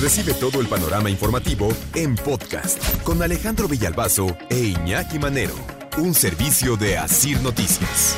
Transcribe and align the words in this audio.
Recibe 0.00 0.32
todo 0.32 0.60
el 0.60 0.68
panorama 0.68 1.10
informativo 1.10 1.70
en 1.96 2.14
podcast 2.14 3.02
con 3.02 3.20
Alejandro 3.20 3.66
Villalbazo 3.66 4.28
e 4.48 4.66
Iñaki 4.66 5.18
Manero, 5.18 5.56
un 5.96 6.14
servicio 6.14 6.76
de 6.76 6.96
Asir 6.96 7.42
Noticias. 7.42 8.16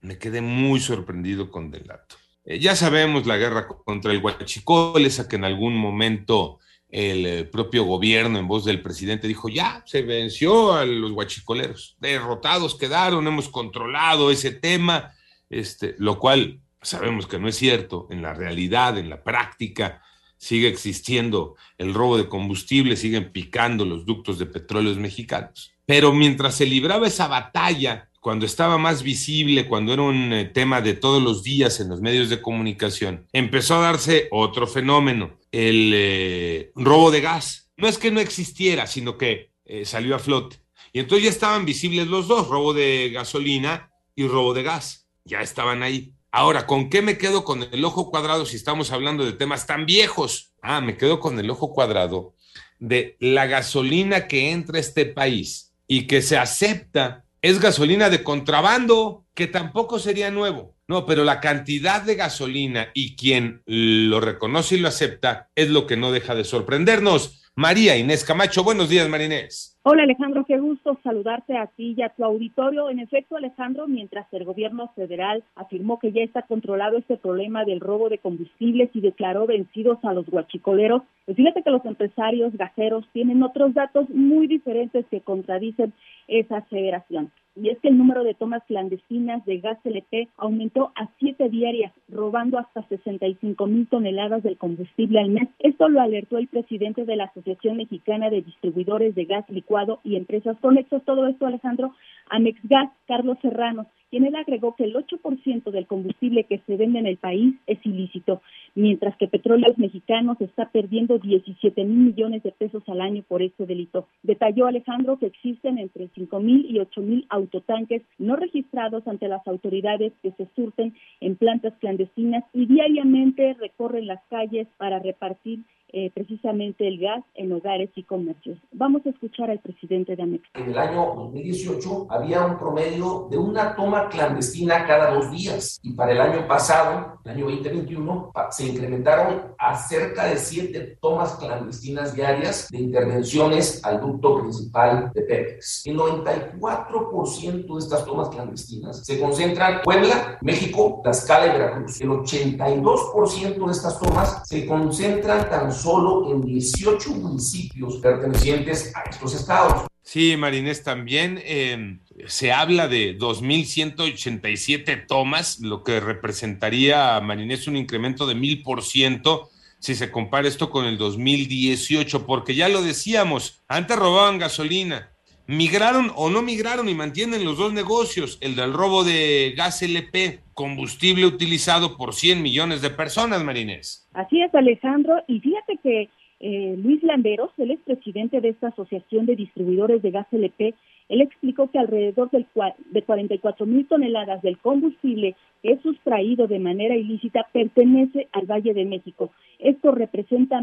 Me 0.00 0.16
quedé 0.18 0.40
muy 0.40 0.78
sorprendido 0.78 1.50
con 1.50 1.72
Delato. 1.72 2.14
Eh, 2.44 2.60
ya 2.60 2.76
sabemos 2.76 3.26
la 3.26 3.36
guerra 3.36 3.66
contra 3.66 4.12
el 4.12 4.22
huachicol, 4.22 5.04
esa 5.04 5.26
que 5.26 5.34
en 5.34 5.44
algún 5.44 5.74
momento 5.76 6.60
el 6.88 7.26
eh, 7.26 7.44
propio 7.44 7.82
gobierno, 7.82 8.38
en 8.38 8.46
voz 8.46 8.64
del 8.64 8.80
presidente, 8.80 9.26
dijo, 9.26 9.48
ya, 9.48 9.82
se 9.86 10.02
venció 10.02 10.72
a 10.72 10.86
los 10.86 11.10
huachicoleros, 11.10 11.96
derrotados 11.98 12.78
quedaron, 12.78 13.26
hemos 13.26 13.48
controlado 13.48 14.30
ese 14.30 14.52
tema, 14.52 15.12
este, 15.50 15.96
lo 15.98 16.20
cual 16.20 16.61
sabemos 16.82 17.26
que 17.26 17.38
no 17.38 17.48
es 17.48 17.56
cierto, 17.56 18.06
en 18.10 18.22
la 18.22 18.34
realidad, 18.34 18.98
en 18.98 19.08
la 19.08 19.22
práctica, 19.22 20.02
sigue 20.36 20.68
existiendo 20.68 21.54
el 21.78 21.94
robo 21.94 22.18
de 22.18 22.28
combustible, 22.28 22.96
siguen 22.96 23.30
picando 23.32 23.84
los 23.84 24.04
ductos 24.04 24.38
de 24.38 24.46
petróleos 24.46 24.98
mexicanos. 24.98 25.72
Pero 25.86 26.12
mientras 26.12 26.56
se 26.56 26.66
libraba 26.66 27.06
esa 27.06 27.28
batalla, 27.28 28.08
cuando 28.20 28.46
estaba 28.46 28.78
más 28.78 29.02
visible, 29.02 29.66
cuando 29.66 29.92
era 29.92 30.02
un 30.02 30.32
eh, 30.32 30.44
tema 30.44 30.80
de 30.80 30.94
todos 30.94 31.22
los 31.22 31.42
días 31.42 31.80
en 31.80 31.88
los 31.88 32.00
medios 32.00 32.28
de 32.28 32.40
comunicación, 32.40 33.26
empezó 33.32 33.76
a 33.76 33.82
darse 33.82 34.28
otro 34.30 34.66
fenómeno, 34.66 35.38
el 35.50 35.92
eh, 35.94 36.72
robo 36.74 37.10
de 37.10 37.20
gas. 37.20 37.70
No 37.76 37.88
es 37.88 37.98
que 37.98 38.10
no 38.10 38.20
existiera, 38.20 38.86
sino 38.86 39.18
que 39.18 39.52
eh, 39.64 39.84
salió 39.84 40.14
a 40.14 40.18
flote. 40.18 40.60
Y 40.92 41.00
entonces 41.00 41.24
ya 41.24 41.30
estaban 41.30 41.64
visibles 41.64 42.06
los 42.06 42.28
dos, 42.28 42.48
robo 42.48 42.74
de 42.74 43.10
gasolina 43.12 43.90
y 44.14 44.26
robo 44.26 44.54
de 44.54 44.62
gas. 44.62 45.08
Ya 45.24 45.40
estaban 45.40 45.82
ahí. 45.82 46.14
Ahora, 46.34 46.66
¿con 46.66 46.88
qué 46.88 47.02
me 47.02 47.18
quedo 47.18 47.44
con 47.44 47.62
el 47.62 47.84
ojo 47.84 48.10
cuadrado 48.10 48.46
si 48.46 48.56
estamos 48.56 48.90
hablando 48.90 49.22
de 49.22 49.34
temas 49.34 49.66
tan 49.66 49.84
viejos? 49.84 50.54
Ah, 50.62 50.80
me 50.80 50.96
quedo 50.96 51.20
con 51.20 51.38
el 51.38 51.50
ojo 51.50 51.74
cuadrado 51.74 52.34
de 52.78 53.18
la 53.20 53.46
gasolina 53.46 54.26
que 54.28 54.50
entra 54.50 54.78
a 54.78 54.80
este 54.80 55.04
país 55.04 55.74
y 55.86 56.06
que 56.06 56.22
se 56.22 56.38
acepta 56.38 57.26
es 57.42 57.60
gasolina 57.60 58.08
de 58.08 58.22
contrabando, 58.22 59.26
que 59.34 59.46
tampoco 59.46 59.98
sería 59.98 60.30
nuevo. 60.30 60.74
No, 60.88 61.04
pero 61.04 61.22
la 61.22 61.38
cantidad 61.38 62.00
de 62.00 62.14
gasolina 62.14 62.88
y 62.94 63.14
quien 63.14 63.62
lo 63.66 64.18
reconoce 64.20 64.76
y 64.76 64.78
lo 64.78 64.88
acepta 64.88 65.50
es 65.54 65.68
lo 65.68 65.86
que 65.86 65.98
no 65.98 66.12
deja 66.12 66.34
de 66.34 66.44
sorprendernos. 66.44 67.42
María 67.56 67.98
Inés 67.98 68.24
Camacho, 68.24 68.64
buenos 68.64 68.88
días, 68.88 69.06
Marinés. 69.06 69.71
Hola 69.84 70.04
Alejandro, 70.04 70.44
qué 70.44 70.58
gusto 70.58 70.96
saludarte 71.02 71.58
a 71.58 71.66
ti 71.66 71.96
y 71.96 72.02
a 72.02 72.10
tu 72.10 72.24
auditorio. 72.24 72.88
En 72.88 73.00
efecto, 73.00 73.36
Alejandro, 73.36 73.88
mientras 73.88 74.32
el 74.32 74.44
gobierno 74.44 74.92
federal 74.94 75.42
afirmó 75.56 75.98
que 75.98 76.12
ya 76.12 76.22
está 76.22 76.42
controlado 76.42 76.98
este 76.98 77.16
problema 77.16 77.64
del 77.64 77.80
robo 77.80 78.08
de 78.08 78.18
combustibles 78.18 78.90
y 78.94 79.00
declaró 79.00 79.44
vencidos 79.44 79.98
a 80.04 80.12
los 80.12 80.26
guachicoleros, 80.26 81.02
pues 81.24 81.36
fíjate 81.36 81.64
que 81.64 81.70
los 81.70 81.84
empresarios 81.84 82.56
gaseros 82.56 83.04
tienen 83.12 83.42
otros 83.42 83.74
datos 83.74 84.08
muy 84.08 84.46
diferentes 84.46 85.04
que 85.06 85.20
contradicen 85.20 85.92
esa 86.28 86.58
aseveración 86.58 87.32
y 87.54 87.68
es 87.68 87.78
que 87.80 87.88
el 87.88 87.98
número 87.98 88.24
de 88.24 88.34
tomas 88.34 88.62
clandestinas 88.64 89.44
de 89.44 89.58
gas 89.58 89.78
LP 89.84 90.28
aumentó 90.36 90.92
a 90.96 91.08
siete 91.18 91.48
diarias, 91.50 91.92
robando 92.08 92.58
hasta 92.58 92.82
65 92.88 93.66
mil 93.66 93.86
toneladas 93.88 94.42
del 94.42 94.56
combustible 94.56 95.20
al 95.20 95.30
mes. 95.30 95.48
Esto 95.58 95.88
lo 95.88 96.00
alertó 96.00 96.38
el 96.38 96.48
presidente 96.48 97.04
de 97.04 97.16
la 97.16 97.24
Asociación 97.24 97.76
Mexicana 97.76 98.30
de 98.30 98.42
Distribuidores 98.42 99.14
de 99.14 99.26
Gas 99.26 99.44
Licuado 99.50 100.00
y 100.02 100.16
Empresas 100.16 100.56
Conexos. 100.60 101.02
Todo 101.04 101.26
esto, 101.26 101.46
Alejandro, 101.46 101.94
Amexgas, 102.30 102.90
Carlos 103.06 103.38
Serrano 103.42 103.86
quien 104.12 104.26
él 104.26 104.36
agregó 104.36 104.76
que 104.76 104.84
el 104.84 104.94
8% 104.94 105.70
del 105.70 105.86
combustible 105.86 106.44
que 106.44 106.58
se 106.66 106.76
vende 106.76 106.98
en 106.98 107.06
el 107.06 107.16
país 107.16 107.54
es 107.66 107.78
ilícito, 107.82 108.42
mientras 108.74 109.16
que 109.16 109.26
Petróleos 109.26 109.78
Mexicanos 109.78 110.38
está 110.38 110.68
perdiendo 110.68 111.18
17 111.18 111.82
mil 111.84 112.12
millones 112.12 112.42
de 112.42 112.52
pesos 112.52 112.82
al 112.88 113.00
año 113.00 113.22
por 113.26 113.40
este 113.40 113.64
delito. 113.64 114.06
Detalló 114.22 114.66
Alejandro 114.66 115.18
que 115.18 115.24
existen 115.24 115.78
entre 115.78 116.08
5 116.14 116.40
mil 116.40 116.66
y 116.68 116.78
8 116.78 117.00
mil 117.00 117.26
autotanques 117.30 118.02
no 118.18 118.36
registrados 118.36 119.08
ante 119.08 119.28
las 119.28 119.48
autoridades 119.48 120.12
que 120.22 120.32
se 120.32 120.46
surten 120.54 120.94
en 121.22 121.36
plantas 121.36 121.72
clandestinas 121.80 122.44
y 122.52 122.66
diariamente 122.66 123.54
recorren 123.54 124.06
las 124.06 124.22
calles 124.28 124.68
para 124.76 124.98
repartir 124.98 125.60
eh, 125.94 126.10
precisamente 126.14 126.88
el 126.88 126.98
gas 126.98 127.22
en 127.34 127.52
hogares 127.52 127.90
y 127.96 128.02
comercios. 128.02 128.56
Vamos 128.72 129.02
a 129.04 129.10
escuchar 129.10 129.50
al 129.50 129.58
presidente 129.58 130.16
de 130.16 130.22
Amex. 130.22 130.42
En 130.54 130.70
el 130.70 130.78
año 130.78 131.12
2018 131.16 132.06
había 132.08 132.46
un 132.46 132.58
promedio 132.58 133.28
de 133.30 133.36
una 133.36 133.76
toma 133.76 134.08
clandestina 134.08 134.86
cada 134.86 135.12
dos 135.12 135.30
días 135.30 135.78
y 135.82 135.92
para 135.92 136.12
el 136.12 136.20
año 136.22 136.48
pasado, 136.48 137.18
el 137.26 137.32
año 137.32 137.44
2021, 137.44 138.32
se 138.50 138.68
incrementaron 138.68 139.54
a 139.58 139.76
cerca 139.76 140.24
de 140.24 140.38
siete 140.38 140.98
tomas 141.00 141.34
clandestinas 141.34 142.14
diarias 142.14 142.68
de 142.70 142.78
intervenciones 142.78 143.84
al 143.84 144.00
ducto 144.00 144.40
principal 144.40 145.12
de 145.12 145.22
Pemex. 145.22 145.86
El 145.86 145.98
94% 145.98 147.74
de 147.74 147.78
estas 147.78 148.06
tomas 148.06 148.30
clandestinas 148.30 149.04
se 149.04 149.20
concentran 149.20 149.74
en 149.74 149.80
Puebla, 149.82 150.38
México, 150.40 151.00
Tlaxcala 151.02 151.48
y 151.48 151.50
Veracruz. 151.50 152.00
El 152.00 152.08
82% 152.08 153.66
de 153.66 153.72
estas 153.72 154.00
tomas 154.00 154.42
se 154.48 154.66
concentran 154.66 155.50
tan 155.50 155.70
solo 155.70 155.81
en 156.30 156.42
18 156.42 157.10
municipios 157.10 157.96
pertenecientes 157.96 158.92
a 158.94 159.02
estos 159.10 159.34
estados. 159.34 159.86
Sí, 160.02 160.36
Marinés, 160.36 160.82
también 160.82 161.40
eh, 161.44 161.98
se 162.26 162.52
habla 162.52 162.88
de 162.88 163.18
2.187 163.18 165.06
tomas, 165.06 165.60
lo 165.60 165.82
que 165.82 166.00
representaría, 166.00 167.20
Marinés, 167.20 167.66
un 167.68 167.76
incremento 167.76 168.26
de 168.26 168.34
1.000% 168.34 169.48
si 169.82 169.96
se 169.96 170.12
compara 170.12 170.46
esto 170.46 170.70
con 170.70 170.84
el 170.84 170.96
2018, 170.96 172.24
porque 172.24 172.54
ya 172.54 172.68
lo 172.68 172.82
decíamos, 172.82 173.62
antes 173.66 173.96
robaban 173.96 174.38
gasolina, 174.38 175.10
migraron 175.48 176.12
o 176.14 176.30
no 176.30 176.40
migraron 176.40 176.88
y 176.88 176.94
mantienen 176.94 177.44
los 177.44 177.58
dos 177.58 177.72
negocios, 177.72 178.38
el 178.42 178.54
del 178.54 178.72
robo 178.72 179.02
de 179.02 179.54
gas 179.56 179.82
LP, 179.82 180.41
combustible 180.54 181.26
utilizado 181.26 181.96
por 181.96 182.14
100 182.14 182.42
millones 182.42 182.82
de 182.82 182.90
personas, 182.90 183.42
Marinés. 183.44 184.08
Así 184.12 184.40
es, 184.40 184.54
Alejandro, 184.54 185.22
y 185.26 185.40
fíjate 185.40 185.78
que 185.82 186.08
eh, 186.40 186.76
Luis 186.76 187.02
Landeros, 187.02 187.50
él 187.58 187.70
es 187.70 187.80
presidente 187.80 188.40
de 188.40 188.48
esta 188.48 188.68
Asociación 188.68 189.26
de 189.26 189.36
Distribuidores 189.36 190.02
de 190.02 190.10
Gas 190.10 190.26
LP, 190.32 190.74
él 191.08 191.20
explicó 191.20 191.70
que 191.70 191.78
alrededor 191.78 192.30
del, 192.30 192.46
de 192.90 193.02
44 193.02 193.66
mil 193.66 193.86
toneladas 193.86 194.42
del 194.42 194.58
combustible 194.58 195.36
que 195.62 195.72
es 195.72 195.82
sustraído 195.82 196.46
de 196.48 196.58
manera 196.58 196.96
ilícita 196.96 197.46
pertenece 197.52 198.28
al 198.32 198.46
Valle 198.46 198.74
de 198.74 198.84
México. 198.84 199.30
Esto 199.58 199.92
representa 199.92 200.60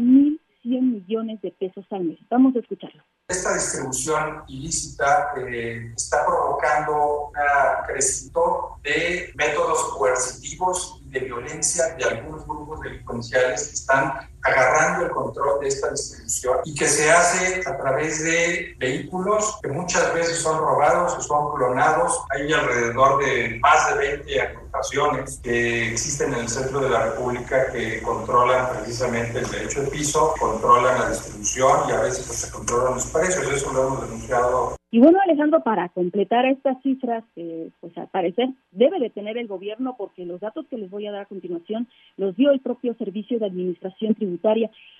1.100 0.64 0.80
millones 0.80 1.40
de 1.42 1.52
pesos 1.52 1.84
al 1.90 2.04
mes. 2.04 2.18
Vamos 2.30 2.54
a 2.56 2.60
escucharlo. 2.60 3.02
Esta 3.28 3.54
distribución 3.54 4.42
ilícita 4.48 5.32
eh, 5.36 5.92
está 5.96 6.26
provocando 6.26 7.26
un 7.28 7.86
crecimiento 7.86 8.76
de 8.82 9.32
métodos 9.36 9.94
coercitivos 9.96 11.00
y 11.04 11.10
de 11.10 11.20
violencia 11.20 11.94
de 11.96 12.04
algunos 12.04 12.44
grupos 12.46 12.80
delincuenciales 12.80 13.68
que 13.68 13.74
están 13.74 14.29
agarrando 14.42 15.06
el 15.06 15.10
control 15.10 15.60
de 15.60 15.68
esta 15.68 15.90
distribución 15.90 16.58
y 16.64 16.74
que 16.74 16.86
se 16.86 17.10
hace 17.10 17.60
a 17.68 17.76
través 17.76 18.22
de 18.24 18.74
vehículos 18.78 19.58
que 19.62 19.68
muchas 19.68 20.12
veces 20.14 20.38
son 20.38 20.58
robados 20.58 21.16
o 21.16 21.20
son 21.20 21.54
clonados. 21.54 22.22
Hay 22.30 22.52
alrededor 22.52 23.24
de 23.24 23.58
más 23.60 23.94
de 23.94 24.16
20 24.16 24.40
agrupaciones 24.40 25.40
que 25.42 25.92
existen 25.92 26.32
en 26.32 26.40
el 26.40 26.48
centro 26.48 26.80
de 26.80 26.90
la 26.90 27.10
República 27.10 27.70
que 27.72 28.02
controlan 28.02 28.70
precisamente 28.70 29.40
el 29.40 29.50
derecho 29.50 29.82
de 29.82 29.88
piso, 29.88 30.34
controlan 30.38 31.00
la 31.00 31.10
distribución 31.10 31.88
y 31.88 31.92
a 31.92 32.00
veces 32.00 32.24
se 32.24 32.50
controlan 32.50 32.94
los 32.94 33.06
precios. 33.06 33.46
Eso 33.52 33.72
lo 33.72 33.86
hemos 33.86 34.02
denunciado 34.02 34.80
y 34.92 34.98
bueno, 34.98 35.18
Alejandro, 35.22 35.62
para 35.62 35.88
completar 35.90 36.46
estas 36.46 36.82
cifras, 36.82 37.22
eh, 37.36 37.70
pues 37.80 37.96
al 37.96 38.08
parecer 38.08 38.48
debe 38.72 38.98
de 38.98 39.08
tener 39.08 39.38
el 39.38 39.46
gobierno, 39.46 39.94
porque 39.96 40.26
los 40.26 40.40
datos 40.40 40.66
que 40.66 40.78
les 40.78 40.90
voy 40.90 41.06
a 41.06 41.12
dar 41.12 41.22
a 41.22 41.26
continuación 41.26 41.86
los 42.16 42.34
dio 42.34 42.50
el 42.50 42.58
propio 42.58 42.94
Servicio 42.94 43.38
de 43.38 43.46
Administración 43.46 44.16
Tributaria. 44.16 44.29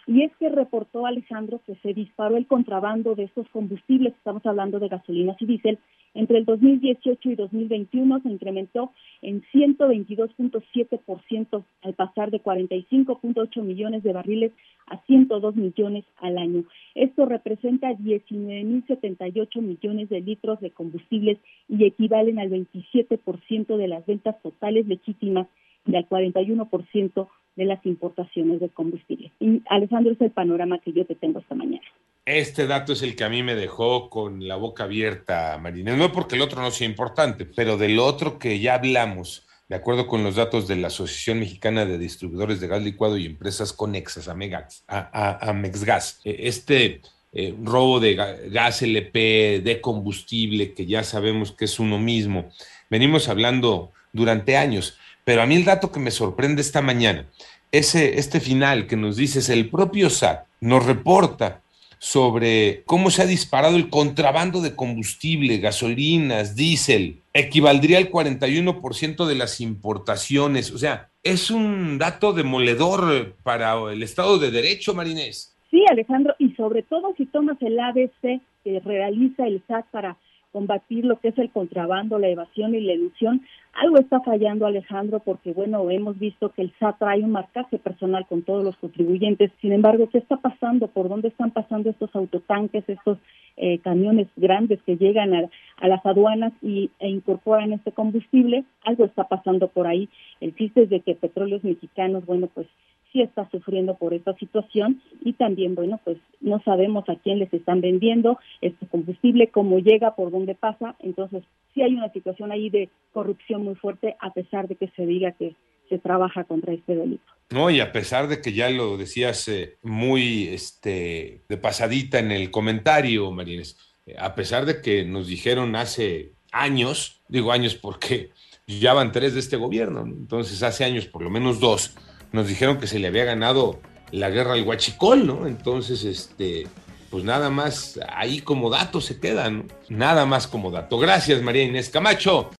Y 0.06 0.22
es 0.22 0.32
que 0.38 0.48
reportó 0.48 1.06
Alejandro 1.06 1.60
que 1.66 1.74
se 1.76 1.94
disparó 1.94 2.36
el 2.36 2.46
contrabando 2.46 3.14
de 3.14 3.24
estos 3.24 3.48
combustibles, 3.48 4.14
estamos 4.14 4.44
hablando 4.46 4.80
de 4.80 4.88
gasolinas 4.88 5.36
y 5.40 5.46
diésel, 5.46 5.78
entre 6.14 6.38
el 6.38 6.44
2018 6.44 7.30
y 7.30 7.34
2021 7.36 8.20
se 8.20 8.28
incrementó 8.28 8.90
en 9.22 9.42
122.7% 9.52 11.64
al 11.82 11.94
pasar 11.94 12.32
de 12.32 12.42
45.8 12.42 13.62
millones 13.62 14.02
de 14.02 14.12
barriles 14.12 14.50
a 14.86 14.98
102 15.04 15.54
millones 15.54 16.04
al 16.18 16.38
año. 16.38 16.64
Esto 16.96 17.26
representa 17.26 17.92
19.078 17.92 19.60
millones 19.60 20.08
de 20.08 20.20
litros 20.20 20.58
de 20.60 20.72
combustibles 20.72 21.38
y 21.68 21.84
equivalen 21.84 22.40
al 22.40 22.50
27% 22.50 23.76
de 23.76 23.88
las 23.88 24.04
ventas 24.04 24.42
totales 24.42 24.88
legítimas 24.88 25.46
y 25.86 25.94
al 25.94 26.08
41% 26.08 27.28
de 27.60 27.66
las 27.66 27.84
importaciones 27.84 28.58
de 28.58 28.70
combustible. 28.70 29.30
Y 29.38 29.62
Alejandro, 29.68 30.14
es 30.14 30.20
el 30.22 30.30
panorama 30.30 30.78
que 30.78 30.92
yo 30.92 31.04
te 31.04 31.14
tengo 31.14 31.40
esta 31.40 31.54
mañana. 31.54 31.84
Este 32.24 32.66
dato 32.66 32.94
es 32.94 33.02
el 33.02 33.14
que 33.14 33.24
a 33.24 33.28
mí 33.28 33.42
me 33.42 33.54
dejó 33.54 34.08
con 34.08 34.48
la 34.48 34.56
boca 34.56 34.84
abierta, 34.84 35.58
Marina. 35.60 35.94
No 35.94 36.10
porque 36.10 36.36
el 36.36 36.42
otro 36.42 36.62
no 36.62 36.70
sea 36.70 36.88
importante, 36.88 37.44
pero 37.44 37.76
del 37.76 37.98
otro 37.98 38.38
que 38.38 38.60
ya 38.60 38.76
hablamos, 38.76 39.46
de 39.68 39.76
acuerdo 39.76 40.06
con 40.06 40.24
los 40.24 40.36
datos 40.36 40.68
de 40.68 40.76
la 40.76 40.86
Asociación 40.86 41.40
Mexicana 41.40 41.84
de 41.84 41.98
Distribuidores 41.98 42.60
de 42.60 42.68
Gas 42.68 42.82
Licuado 42.82 43.18
y 43.18 43.26
Empresas 43.26 43.74
Conexas, 43.74 44.28
Amegas, 44.28 44.82
a, 44.88 45.50
a, 45.50 45.52
Mexgas, 45.52 46.22
eh, 46.24 46.36
este 46.44 47.02
eh, 47.34 47.54
robo 47.62 48.00
de 48.00 48.14
gas 48.14 48.80
LP, 48.80 49.60
de 49.62 49.80
combustible, 49.82 50.72
que 50.72 50.86
ya 50.86 51.04
sabemos 51.04 51.52
que 51.52 51.66
es 51.66 51.78
uno 51.78 51.98
mismo, 51.98 52.48
venimos 52.88 53.28
hablando 53.28 53.92
durante 54.14 54.56
años, 54.56 54.98
pero 55.30 55.42
a 55.42 55.46
mí 55.46 55.54
el 55.54 55.64
dato 55.64 55.92
que 55.92 56.00
me 56.00 56.10
sorprende 56.10 56.60
esta 56.60 56.82
mañana, 56.82 57.24
ese, 57.70 58.18
este 58.18 58.40
final 58.40 58.88
que 58.88 58.96
nos 58.96 59.14
dices, 59.14 59.48
el 59.48 59.70
propio 59.70 60.10
SAT 60.10 60.44
nos 60.60 60.84
reporta 60.84 61.60
sobre 62.00 62.82
cómo 62.84 63.10
se 63.10 63.22
ha 63.22 63.26
disparado 63.26 63.76
el 63.76 63.90
contrabando 63.90 64.60
de 64.60 64.74
combustible, 64.74 65.58
gasolinas, 65.58 66.56
diésel, 66.56 67.20
equivaldría 67.32 67.98
al 67.98 68.10
41% 68.10 69.24
de 69.24 69.34
las 69.36 69.60
importaciones. 69.60 70.72
O 70.72 70.78
sea, 70.78 71.10
es 71.22 71.52
un 71.52 71.98
dato 71.98 72.32
demoledor 72.32 73.36
para 73.44 73.74
el 73.92 74.02
Estado 74.02 74.36
de 74.36 74.50
Derecho, 74.50 74.94
Marinés. 74.94 75.56
Sí, 75.70 75.84
Alejandro, 75.88 76.34
y 76.40 76.50
sobre 76.56 76.82
todo 76.82 77.14
si 77.16 77.26
tomas 77.26 77.56
el 77.62 77.78
ABC 77.78 78.40
que 78.64 78.80
realiza 78.80 79.46
el 79.46 79.62
SAT 79.68 79.86
para 79.92 80.16
combatir 80.52 81.04
lo 81.04 81.18
que 81.18 81.28
es 81.28 81.38
el 81.38 81.50
contrabando, 81.50 82.18
la 82.18 82.28
evasión 82.28 82.74
y 82.74 82.80
la 82.80 82.92
ilusión, 82.92 83.42
algo 83.72 83.98
está 83.98 84.20
fallando 84.20 84.66
Alejandro 84.66 85.20
porque 85.20 85.52
bueno, 85.52 85.90
hemos 85.90 86.18
visto 86.18 86.50
que 86.50 86.62
el 86.62 86.72
SAT 86.78 86.98
trae 86.98 87.22
un 87.22 87.32
marcaje 87.32 87.78
personal 87.78 88.26
con 88.26 88.42
todos 88.42 88.64
los 88.64 88.76
contribuyentes, 88.76 89.52
sin 89.60 89.72
embargo, 89.72 90.08
¿qué 90.08 90.18
está 90.18 90.36
pasando? 90.36 90.88
¿Por 90.88 91.08
dónde 91.08 91.28
están 91.28 91.50
pasando 91.50 91.90
estos 91.90 92.14
autotanques, 92.14 92.88
estos 92.88 93.18
eh, 93.56 93.78
camiones 93.78 94.28
grandes 94.36 94.80
que 94.82 94.96
llegan 94.96 95.34
a, 95.34 95.88
las 95.88 96.04
aduanas 96.04 96.52
y, 96.62 96.90
e 96.98 97.08
incorporan 97.08 97.72
este 97.72 97.92
combustible? 97.92 98.64
Algo 98.84 99.04
está 99.04 99.24
pasando 99.24 99.68
por 99.68 99.86
ahí. 99.86 100.08
El 100.40 100.54
chiste 100.56 100.82
es 100.82 100.90
de 100.90 101.00
que 101.00 101.14
petróleos 101.14 101.62
mexicanos, 101.62 102.26
bueno, 102.26 102.48
pues 102.52 102.66
sí 103.12 103.22
está 103.22 103.48
sufriendo 103.50 103.96
por 103.96 104.14
esta 104.14 104.34
situación 104.36 105.02
y 105.24 105.32
también, 105.34 105.74
bueno, 105.74 106.00
pues 106.04 106.18
no 106.40 106.62
sabemos 106.62 107.08
a 107.08 107.16
quién 107.16 107.38
les 107.38 107.52
están 107.52 107.80
vendiendo 107.80 108.38
este 108.60 108.86
combustible, 108.86 109.48
cómo 109.48 109.78
llega, 109.78 110.14
por 110.14 110.30
dónde 110.30 110.54
pasa. 110.54 110.96
Entonces, 111.00 111.42
sí 111.74 111.82
hay 111.82 111.94
una 111.94 112.12
situación 112.12 112.52
ahí 112.52 112.70
de 112.70 112.88
corrupción 113.12 113.64
muy 113.64 113.74
fuerte 113.74 114.16
a 114.20 114.32
pesar 114.32 114.68
de 114.68 114.76
que 114.76 114.88
se 114.96 115.06
diga 115.06 115.32
que 115.32 115.54
se 115.88 115.98
trabaja 115.98 116.44
contra 116.44 116.72
este 116.72 116.94
delito. 116.94 117.24
No, 117.50 117.68
y 117.68 117.80
a 117.80 117.90
pesar 117.90 118.28
de 118.28 118.40
que 118.40 118.52
ya 118.52 118.70
lo 118.70 118.96
decías 118.96 119.48
eh, 119.48 119.76
muy 119.82 120.46
este, 120.48 121.42
de 121.48 121.56
pasadita 121.56 122.20
en 122.20 122.30
el 122.30 122.50
comentario, 122.52 123.30
Marines, 123.32 123.76
eh, 124.06 124.14
a 124.16 124.36
pesar 124.36 124.66
de 124.66 124.80
que 124.80 125.04
nos 125.04 125.26
dijeron 125.26 125.74
hace 125.74 126.32
años, 126.52 127.20
digo 127.28 127.50
años 127.50 127.74
porque 127.74 128.30
ya 128.68 128.94
van 128.94 129.10
tres 129.10 129.34
de 129.34 129.40
este 129.40 129.56
gobierno, 129.56 130.02
entonces 130.02 130.62
hace 130.62 130.84
años 130.84 131.06
por 131.06 131.22
lo 131.22 131.30
menos 131.30 131.58
dos, 131.58 131.96
nos 132.32 132.48
dijeron 132.48 132.78
que 132.78 132.86
se 132.86 132.98
le 132.98 133.08
había 133.08 133.24
ganado 133.24 133.80
la 134.12 134.30
guerra 134.30 134.54
al 134.54 134.62
huachicol, 134.62 135.26
¿no? 135.26 135.46
Entonces, 135.46 136.04
este, 136.04 136.66
pues 137.10 137.24
nada 137.24 137.50
más 137.50 137.98
ahí 138.08 138.40
como 138.40 138.70
dato 138.70 139.00
se 139.00 139.18
queda, 139.18 139.50
¿no? 139.50 139.64
Nada 139.88 140.26
más 140.26 140.46
como 140.46 140.70
dato. 140.70 140.98
Gracias, 140.98 141.42
María 141.42 141.64
Inés 141.64 141.88
Camacho. 141.90 142.50